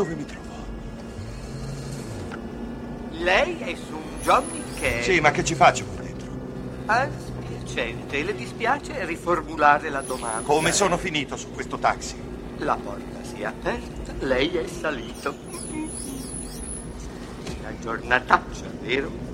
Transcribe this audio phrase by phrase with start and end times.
[0.00, 0.48] Dove mi trovo?
[3.18, 5.02] Lei è su un Johnny che...
[5.02, 6.30] Sì, ma che ci faccio qui dentro?
[6.86, 8.22] Ah, spiacente.
[8.22, 10.40] Le dispiace riformulare la domanda.
[10.40, 12.14] Come sono finito su questo taxi?
[12.60, 15.34] La porta si è aperta, lei è salito.
[17.58, 19.28] Una giornataccia, vero?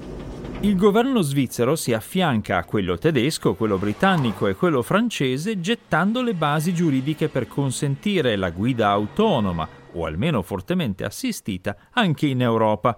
[0.61, 6.35] Il governo svizzero si affianca a quello tedesco, quello britannico e quello francese gettando le
[6.35, 12.97] basi giuridiche per consentire la guida autonoma, o almeno fortemente assistita, anche in Europa.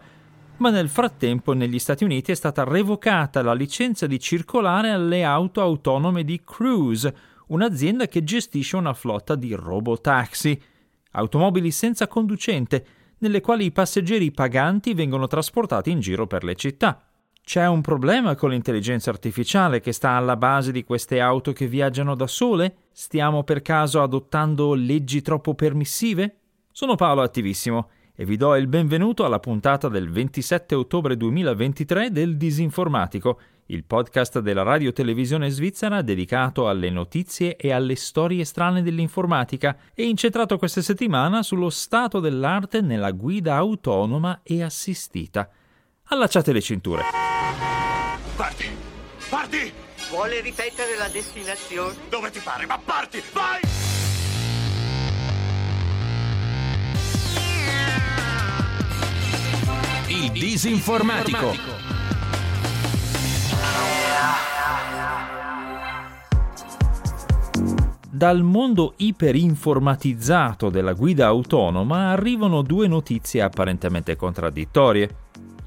[0.58, 5.60] Ma nel frattempo negli Stati Uniti è stata revocata la licenza di circolare alle auto
[5.60, 7.14] autonome di Cruise,
[7.48, 10.60] un'azienda che gestisce una flotta di robotaxi,
[11.12, 12.84] automobili senza conducente,
[13.18, 17.02] nelle quali i passeggeri paganti vengono trasportati in giro per le città.
[17.48, 22.14] C'è un problema con l'intelligenza artificiale che sta alla base di queste auto che viaggiano
[22.14, 22.88] da sole?
[22.92, 26.37] Stiamo per caso adottando leggi troppo permissive?
[26.78, 32.36] Sono Paolo Attivissimo e vi do il benvenuto alla puntata del 27 ottobre 2023 del
[32.36, 39.76] Disinformatico, il podcast della radio televisione svizzera dedicato alle notizie e alle storie strane dell'informatica
[39.92, 45.50] e incentrato questa settimana sullo stato dell'arte nella guida autonoma e assistita.
[46.04, 47.02] Allacciate le cinture.
[48.36, 48.66] Parti!
[49.28, 49.72] Parti!
[50.10, 51.96] Vuole ripetere la destinazione?
[52.08, 53.20] Dove ti pare, ma parti!
[53.32, 53.87] Vai!
[60.32, 61.54] Disinformatico.
[68.10, 75.16] Dal mondo iperinformatizzato della guida autonoma arrivano due notizie apparentemente contraddittorie.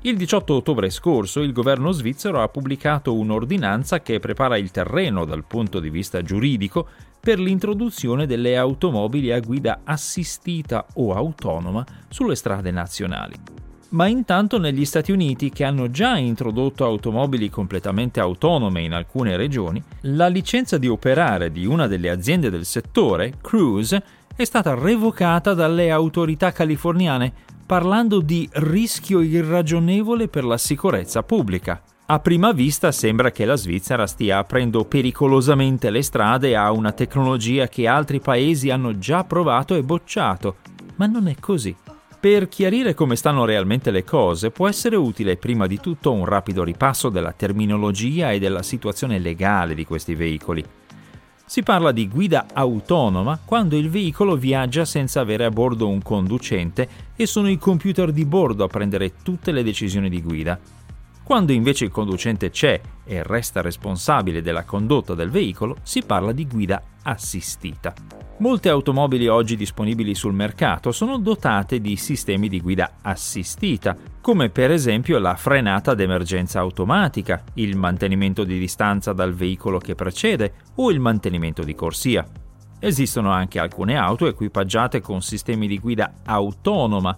[0.01, 5.45] Il 18 ottobre scorso il governo svizzero ha pubblicato un'ordinanza che prepara il terreno dal
[5.45, 6.87] punto di vista giuridico
[7.19, 13.35] per l'introduzione delle automobili a guida assistita o autonoma sulle strade nazionali.
[13.91, 19.83] Ma intanto negli Stati Uniti, che hanno già introdotto automobili completamente autonome in alcune regioni,
[20.01, 24.01] la licenza di operare di una delle aziende del settore, Cruise,
[24.33, 27.33] è stata revocata dalle autorità californiane
[27.65, 31.81] parlando di rischio irragionevole per la sicurezza pubblica.
[32.05, 37.67] A prima vista sembra che la Svizzera stia aprendo pericolosamente le strade a una tecnologia
[37.67, 40.57] che altri paesi hanno già provato e bocciato,
[40.95, 41.75] ma non è così.
[42.21, 46.63] Per chiarire come stanno realmente le cose può essere utile prima di tutto un rapido
[46.63, 50.63] ripasso della terminologia e della situazione legale di questi veicoli.
[51.43, 56.87] Si parla di guida autonoma quando il veicolo viaggia senza avere a bordo un conducente
[57.15, 60.59] e sono i computer di bordo a prendere tutte le decisioni di guida.
[61.23, 66.45] Quando invece il conducente c'è e resta responsabile della condotta del veicolo, si parla di
[66.45, 67.93] guida assistita.
[68.37, 74.71] Molte automobili oggi disponibili sul mercato sono dotate di sistemi di guida assistita, come per
[74.71, 80.99] esempio la frenata d'emergenza automatica, il mantenimento di distanza dal veicolo che precede o il
[80.99, 82.25] mantenimento di corsia.
[82.79, 87.15] Esistono anche alcune auto equipaggiate con sistemi di guida autonoma,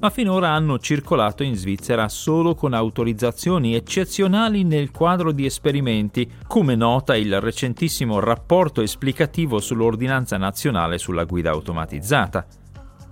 [0.00, 6.74] ma finora hanno circolato in Svizzera solo con autorizzazioni eccezionali nel quadro di esperimenti, come
[6.74, 12.46] nota il recentissimo rapporto esplicativo sull'ordinanza nazionale sulla guida automatizzata.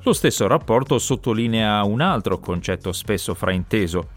[0.02, 4.08] Lo stesso rapporto sottolinea un altro concetto spesso frainteso,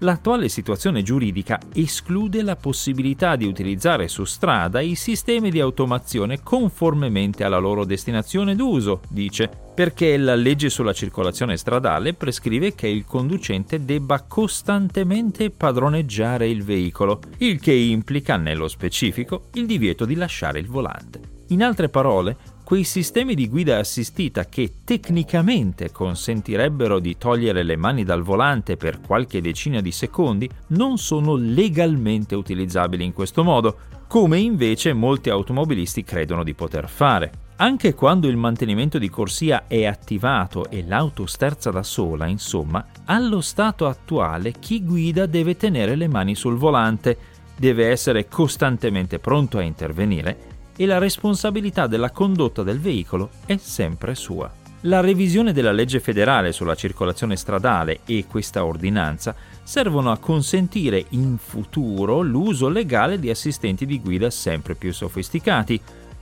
[0.00, 7.44] l'attuale situazione giuridica esclude la possibilità di utilizzare su strada i sistemi di automazione conformemente
[7.44, 13.82] alla loro destinazione d'uso, dice, perché la legge sulla circolazione stradale prescrive che il conducente
[13.82, 20.66] debba costantemente padroneggiare il veicolo, il che implica nello specifico il divieto di lasciare il
[20.66, 21.20] volante.
[21.46, 28.04] In altre parole, quei sistemi di guida assistita che tecnicamente consentirebbero di togliere le mani
[28.04, 34.38] dal volante per qualche decina di secondi non sono legalmente utilizzabili in questo modo, come
[34.38, 37.48] invece molti automobilisti credono di poter fare.
[37.60, 43.42] Anche quando il mantenimento di corsia è attivato e l'auto sterza da sola, insomma, allo
[43.42, 47.18] stato attuale chi guida deve tenere le mani sul volante,
[47.54, 50.38] deve essere costantemente pronto a intervenire
[50.74, 54.50] e la responsabilità della condotta del veicolo è sempre sua.
[54.84, 61.36] La revisione della legge federale sulla circolazione stradale e questa ordinanza servono a consentire in
[61.36, 65.78] futuro l'uso legale di assistenti di guida sempre più sofisticati,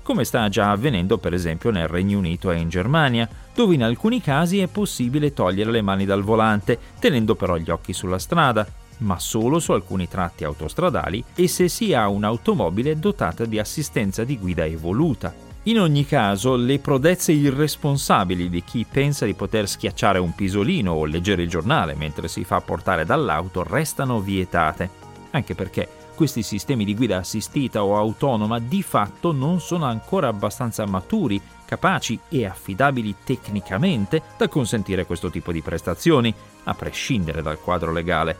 [0.08, 4.22] come sta già avvenendo per esempio nel Regno Unito e in Germania, dove in alcuni
[4.22, 8.66] casi è possibile togliere le mani dal volante, tenendo però gli occhi sulla strada,
[9.00, 14.38] ma solo su alcuni tratti autostradali e se si ha un'automobile dotata di assistenza di
[14.38, 15.34] guida evoluta.
[15.64, 21.04] In ogni caso, le prodezze irresponsabili di chi pensa di poter schiacciare un pisolino o
[21.04, 24.88] leggere il giornale mentre si fa portare dall'auto restano vietate,
[25.32, 30.84] anche perché questi sistemi di guida assistita o autonoma di fatto non sono ancora abbastanza
[30.84, 36.34] maturi, capaci e affidabili tecnicamente da consentire questo tipo di prestazioni,
[36.64, 38.36] a prescindere dal quadro legale.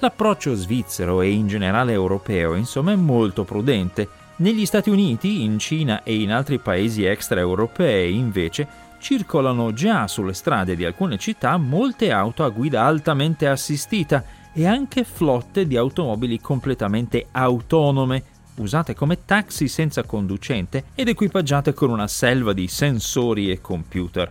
[0.00, 6.02] L'approccio svizzero e in generale europeo, insomma, è molto prudente negli Stati Uniti, in Cina
[6.02, 8.66] e in altri paesi extraeuropei, invece,
[8.98, 15.04] circolano già sulle strade di alcune città molte auto a guida altamente assistita e anche
[15.04, 18.24] flotte di automobili completamente autonome,
[18.56, 24.30] usate come taxi senza conducente ed equipaggiate con una selva di sensori e computer.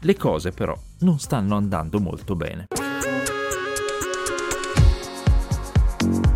[0.00, 2.66] Le cose però non stanno andando molto bene.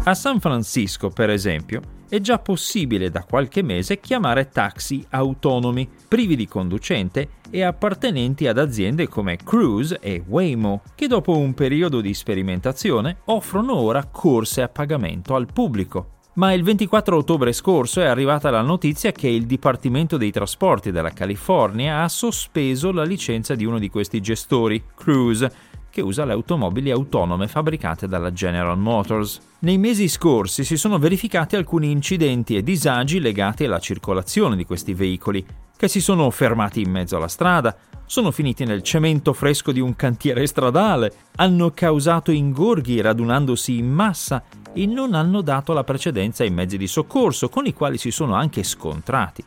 [0.04, 6.34] A San Francisco, per esempio, è già possibile da qualche mese chiamare taxi autonomi, privi
[6.34, 12.12] di conducente e appartenenti ad aziende come Cruise e Waymo, che dopo un periodo di
[12.12, 16.18] sperimentazione offrono ora corse a pagamento al pubblico.
[16.32, 21.12] Ma il 24 ottobre scorso è arrivata la notizia che il Dipartimento dei Trasporti della
[21.12, 25.52] California ha sospeso la licenza di uno di questi gestori, Cruise,
[25.90, 29.40] che usa le automobili autonome fabbricate dalla General Motors.
[29.60, 34.94] Nei mesi scorsi si sono verificati alcuni incidenti e disagi legati alla circolazione di questi
[34.94, 35.44] veicoli,
[35.76, 37.76] che si sono fermati in mezzo alla strada,
[38.06, 44.42] sono finiti nel cemento fresco di un cantiere stradale, hanno causato ingorghi radunandosi in massa
[44.72, 48.34] e non hanno dato la precedenza ai mezzi di soccorso, con i quali si sono
[48.34, 49.44] anche scontrati.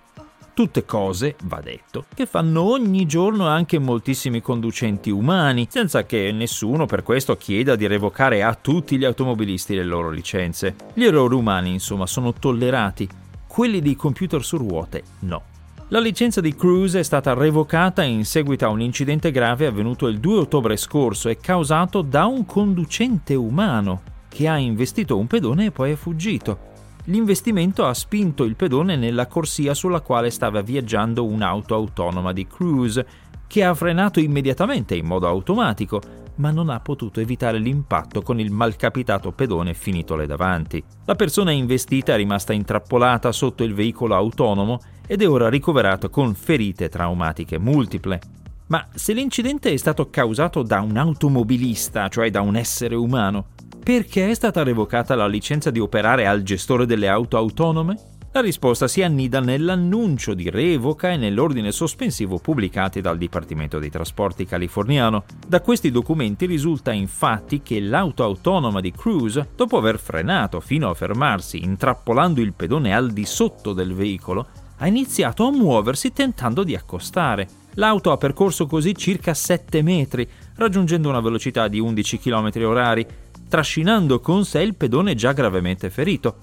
[0.53, 6.85] Tutte cose, va detto, che fanno ogni giorno anche moltissimi conducenti umani, senza che nessuno
[6.85, 10.75] per questo chieda di revocare a tutti gli automobilisti le loro licenze.
[10.93, 13.09] Gli errori umani, insomma, sono tollerati,
[13.47, 15.41] quelli dei computer su ruote no.
[15.87, 20.19] La licenza di Cruise è stata revocata in seguito a un incidente grave avvenuto il
[20.19, 25.71] 2 ottobre scorso e causato da un conducente umano che ha investito un pedone e
[25.71, 26.72] poi è fuggito.
[27.07, 33.05] L'investimento ha spinto il pedone nella corsia sulla quale stava viaggiando un'auto autonoma di Cruise,
[33.45, 36.01] che ha frenato immediatamente in modo automatico,
[36.35, 40.81] ma non ha potuto evitare l'impatto con il malcapitato pedone finitole davanti.
[41.03, 46.33] La persona investita è rimasta intrappolata sotto il veicolo autonomo ed è ora ricoverato con
[46.33, 48.19] ferite traumatiche multiple.
[48.67, 53.47] Ma se l'incidente è stato causato da un automobilista, cioè da un essere umano,
[53.83, 57.97] perché è stata revocata la licenza di operare al gestore delle auto autonome?
[58.31, 64.45] La risposta si annida nell'annuncio di revoca e nell'ordine sospensivo pubblicati dal Dipartimento dei Trasporti
[64.45, 65.25] californiano.
[65.45, 70.93] Da questi documenti risulta infatti che l'auto autonoma di Cruise, dopo aver frenato fino a
[70.93, 74.47] fermarsi intrappolando il pedone al di sotto del veicolo,
[74.77, 77.47] ha iniziato a muoversi tentando di accostare.
[77.75, 83.05] L'auto ha percorso così circa 7 metri, raggiungendo una velocità di 11 km orari
[83.53, 86.37] trascinando con sé il pedone già gravemente ferito.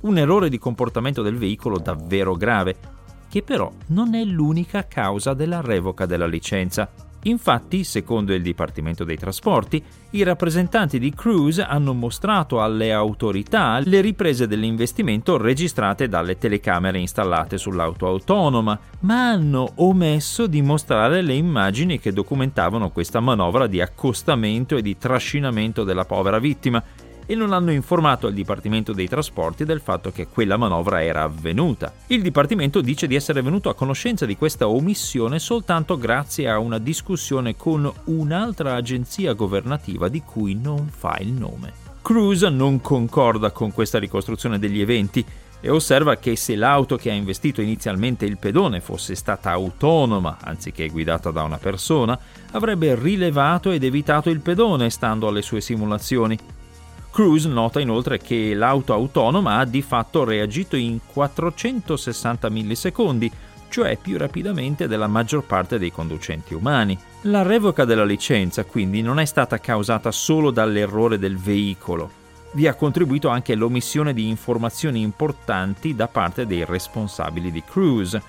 [0.00, 2.76] Un errore di comportamento del veicolo davvero grave,
[3.30, 6.86] che però non è l'unica causa della revoca della licenza.
[7.26, 14.00] Infatti, secondo il Dipartimento dei Trasporti, i rappresentanti di Cruise hanno mostrato alle autorità le
[14.00, 21.98] riprese dell'investimento registrate dalle telecamere installate sull'auto autonoma, ma hanno omesso di mostrare le immagini
[21.98, 26.82] che documentavano questa manovra di accostamento e di trascinamento della povera vittima,
[27.26, 31.92] e non hanno informato il Dipartimento dei Trasporti del fatto che quella manovra era avvenuta.
[32.08, 36.78] Il Dipartimento dice di essere venuto a conoscenza di questa omissione soltanto grazie a una
[36.78, 41.82] discussione con un'altra agenzia governativa di cui non fa il nome.
[42.02, 45.24] Cruz non concorda con questa ricostruzione degli eventi
[45.64, 50.88] e osserva che se l'auto che ha investito inizialmente il pedone fosse stata autonoma anziché
[50.88, 52.18] guidata da una persona,
[52.50, 56.38] avrebbe rilevato ed evitato il pedone stando alle sue simulazioni.
[57.14, 63.30] Cruise nota inoltre che l'auto autonoma ha di fatto reagito in 460 millisecondi,
[63.68, 66.98] cioè più rapidamente della maggior parte dei conducenti umani.
[67.20, 72.10] La revoca della licenza quindi non è stata causata solo dall'errore del veicolo,
[72.54, 78.20] vi ha contribuito anche l'omissione di informazioni importanti da parte dei responsabili di Cruise.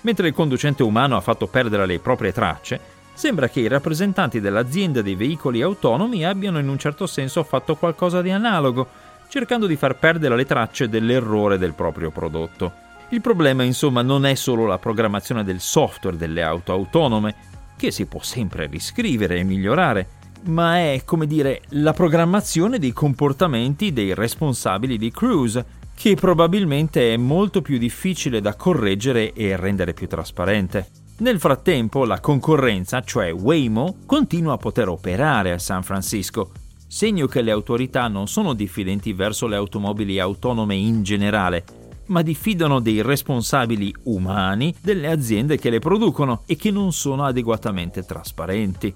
[0.00, 2.80] Mentre il conducente umano ha fatto perdere le proprie tracce,
[3.18, 8.22] Sembra che i rappresentanti dell'azienda dei veicoli autonomi abbiano in un certo senso fatto qualcosa
[8.22, 8.86] di analogo,
[9.28, 12.72] cercando di far perdere le tracce dell'errore del proprio prodotto.
[13.08, 17.34] Il problema insomma non è solo la programmazione del software delle auto autonome,
[17.76, 20.08] che si può sempre riscrivere e migliorare,
[20.44, 27.16] ma è, come dire, la programmazione dei comportamenti dei responsabili di Cruise, che probabilmente è
[27.16, 31.07] molto più difficile da correggere e rendere più trasparente.
[31.20, 36.52] Nel frattempo la concorrenza, cioè Waymo, continua a poter operare a San Francisco,
[36.86, 41.64] segno che le autorità non sono diffidenti verso le automobili autonome in generale,
[42.06, 48.04] ma diffidano dei responsabili umani delle aziende che le producono e che non sono adeguatamente
[48.04, 48.94] trasparenti.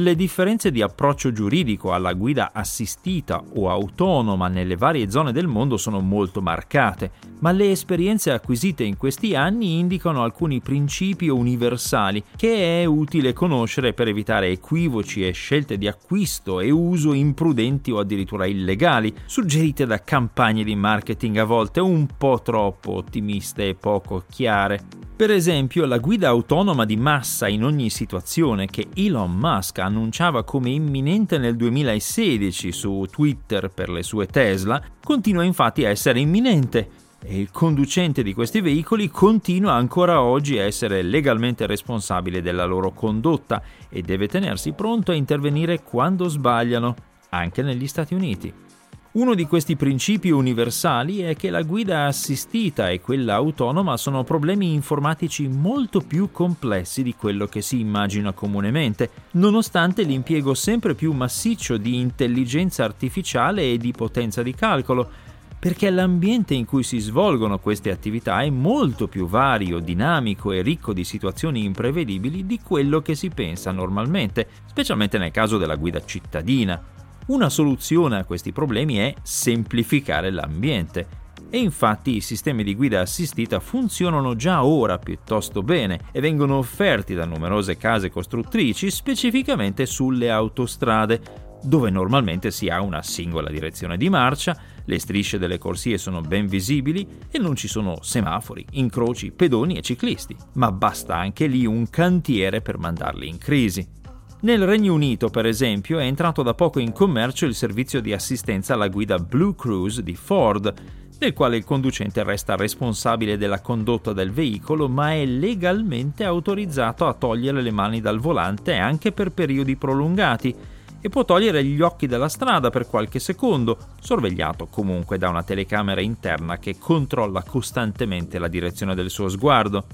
[0.00, 5.76] Le differenze di approccio giuridico alla guida assistita o autonoma nelle varie zone del mondo
[5.76, 12.82] sono molto marcate, ma le esperienze acquisite in questi anni indicano alcuni principi universali che
[12.82, 18.46] è utile conoscere per evitare equivoci e scelte di acquisto e uso imprudenti o addirittura
[18.46, 25.06] illegali, suggerite da campagne di marketing a volte un po' troppo ottimiste e poco chiare.
[25.18, 30.70] Per esempio, la guida autonoma di massa in ogni situazione che Elon Musk annunciava come
[30.70, 37.40] imminente nel 2016 su Twitter per le sue Tesla, continua infatti a essere imminente e
[37.40, 43.60] il conducente di questi veicoli continua ancora oggi a essere legalmente responsabile della loro condotta
[43.88, 46.94] e deve tenersi pronto a intervenire quando sbagliano,
[47.30, 48.67] anche negli Stati Uniti.
[49.10, 54.74] Uno di questi principi universali è che la guida assistita e quella autonoma sono problemi
[54.74, 61.78] informatici molto più complessi di quello che si immagina comunemente, nonostante l'impiego sempre più massiccio
[61.78, 65.10] di intelligenza artificiale e di potenza di calcolo,
[65.58, 70.92] perché l'ambiente in cui si svolgono queste attività è molto più vario, dinamico e ricco
[70.92, 76.96] di situazioni imprevedibili di quello che si pensa normalmente, specialmente nel caso della guida cittadina.
[77.28, 81.26] Una soluzione a questi problemi è semplificare l'ambiente.
[81.50, 87.12] E infatti i sistemi di guida assistita funzionano già ora piuttosto bene e vengono offerti
[87.12, 91.20] da numerose case costruttrici specificamente sulle autostrade,
[91.62, 96.46] dove normalmente si ha una singola direzione di marcia, le strisce delle corsie sono ben
[96.46, 101.90] visibili e non ci sono semafori, incroci, pedoni e ciclisti, ma basta anche lì un
[101.90, 103.97] cantiere per mandarli in crisi.
[104.40, 108.74] Nel Regno Unito, per esempio, è entrato da poco in commercio il servizio di assistenza
[108.74, 110.72] alla guida Blue Cruise di Ford,
[111.18, 117.14] nel quale il conducente resta responsabile della condotta del veicolo, ma è legalmente autorizzato a
[117.14, 120.54] togliere le mani dal volante anche per periodi prolungati
[121.00, 126.00] e può togliere gli occhi dalla strada per qualche secondo, sorvegliato comunque da una telecamera
[126.00, 129.84] interna che controlla costantemente la direzione del suo sguardo.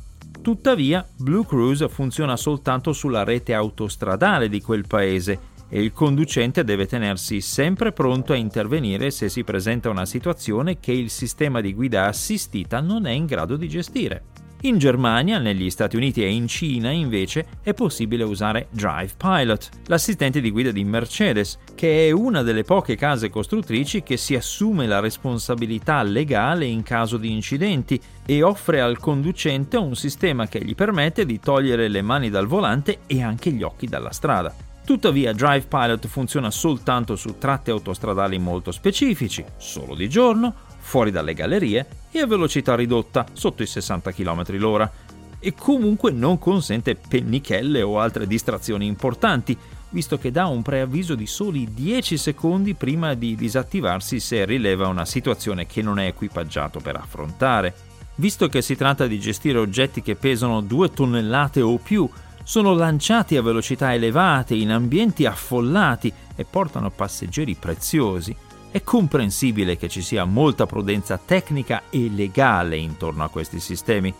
[0.45, 5.39] Tuttavia, Blue Cruise funziona soltanto sulla rete autostradale di quel paese
[5.71, 10.93] e il conducente deve tenersi sempre pronto a intervenire se si presenta una situazione che
[10.93, 14.44] il sistema di guida assistita non è in grado di gestire.
[14.65, 20.41] In Germania, negli Stati Uniti e in Cina, invece, è possibile usare Drive Pilot, l'assistente
[20.41, 25.01] di guida di Mercedes, che è una delle poche case costruttrici che si assume la
[25.01, 31.27] responsabilità legale in caso di incidenti e offre al conducente un sistema che gli permette
[31.27, 34.73] di togliere le mani dal volante e anche gli occhi dalla strada.
[34.85, 41.33] Tuttavia Drive Pilot funziona soltanto su tratte autostradali molto specifici, solo di giorno, fuori dalle
[41.33, 44.93] gallerie e a velocità ridotta, sotto i 60 km l'ora,
[45.41, 49.57] e comunque non consente pennichelle o altre distrazioni importanti,
[49.91, 55.05] visto che dà un preavviso di soli 10 secondi prima di disattivarsi se rileva una
[55.05, 57.75] situazione che non è equipaggiato per affrontare.
[58.17, 62.09] Visto che si tratta di gestire oggetti che pesano 2 tonnellate o più,
[62.43, 68.37] sono lanciati a velocità elevate in ambienti affollati e portano passeggeri preziosi,
[68.75, 74.13] è comprensibile che ci sia molta prudenza tecnica e legale intorno a questi sistemi.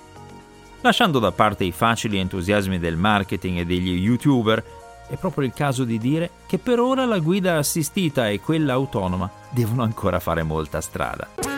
[0.81, 4.63] Lasciando da parte i facili entusiasmi del marketing e degli youtuber,
[5.09, 9.29] è proprio il caso di dire che per ora la guida assistita e quella autonoma
[9.51, 11.54] devono ancora fare molta strada.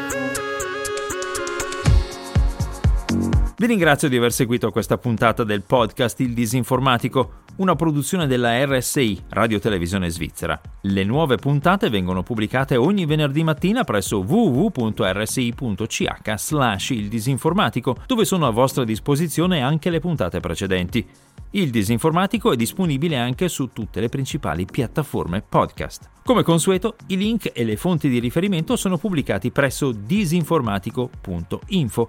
[3.58, 9.22] Vi ringrazio di aver seguito questa puntata del podcast Il Disinformatico una produzione della RSI,
[9.30, 10.60] Radio Televisione Svizzera.
[10.82, 18.46] Le nuove puntate vengono pubblicate ogni venerdì mattina presso www.rsi.ch slash il disinformatico, dove sono
[18.46, 21.08] a vostra disposizione anche le puntate precedenti.
[21.52, 26.10] Il disinformatico è disponibile anche su tutte le principali piattaforme podcast.
[26.25, 32.08] Come consueto, i link e le fonti di riferimento sono pubblicati presso disinformatico.info